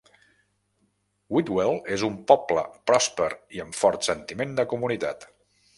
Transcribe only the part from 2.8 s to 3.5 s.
pròsper